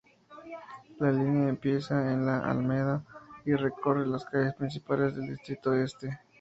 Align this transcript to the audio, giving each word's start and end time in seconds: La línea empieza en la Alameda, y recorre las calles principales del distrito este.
La 0.97 1.11
línea 1.11 1.49
empieza 1.49 2.11
en 2.11 2.25
la 2.25 2.39
Alameda, 2.39 3.05
y 3.45 3.53
recorre 3.53 4.07
las 4.07 4.25
calles 4.25 4.55
principales 4.55 5.15
del 5.15 5.27
distrito 5.27 5.75
este. 5.75 6.19